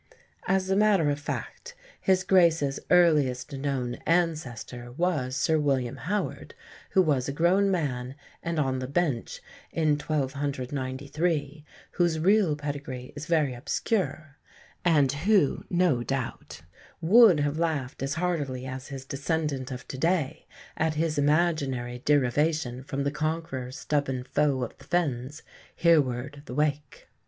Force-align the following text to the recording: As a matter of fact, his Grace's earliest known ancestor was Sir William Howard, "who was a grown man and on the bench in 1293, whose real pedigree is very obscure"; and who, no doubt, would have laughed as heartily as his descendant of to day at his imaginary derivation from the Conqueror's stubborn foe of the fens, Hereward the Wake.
As 0.47 0.67
a 0.71 0.75
matter 0.75 1.11
of 1.11 1.19
fact, 1.19 1.75
his 1.99 2.23
Grace's 2.23 2.79
earliest 2.89 3.53
known 3.53 3.97
ancestor 4.07 4.91
was 4.93 5.35
Sir 5.35 5.59
William 5.59 5.97
Howard, 5.97 6.55
"who 6.93 7.03
was 7.03 7.29
a 7.29 7.31
grown 7.31 7.69
man 7.69 8.15
and 8.41 8.57
on 8.57 8.79
the 8.79 8.87
bench 8.87 9.43
in 9.71 9.89
1293, 9.89 11.63
whose 11.91 12.17
real 12.17 12.55
pedigree 12.55 13.13
is 13.15 13.27
very 13.27 13.53
obscure"; 13.53 14.37
and 14.83 15.11
who, 15.11 15.65
no 15.69 16.01
doubt, 16.01 16.61
would 16.99 17.41
have 17.41 17.59
laughed 17.59 18.01
as 18.01 18.15
heartily 18.15 18.65
as 18.65 18.87
his 18.87 19.05
descendant 19.05 19.69
of 19.69 19.87
to 19.87 19.99
day 19.99 20.47
at 20.75 20.95
his 20.95 21.19
imaginary 21.19 21.99
derivation 21.99 22.81
from 22.81 23.03
the 23.03 23.11
Conqueror's 23.11 23.77
stubborn 23.77 24.23
foe 24.23 24.63
of 24.63 24.75
the 24.79 24.83
fens, 24.83 25.43
Hereward 25.75 26.41
the 26.45 26.55
Wake. 26.55 27.07